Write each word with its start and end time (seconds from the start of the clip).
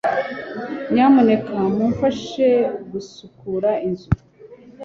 nyamuneka 0.93 1.55
mumfashe 1.75 2.49
gusukura 2.91 3.69
inzu 3.87 4.09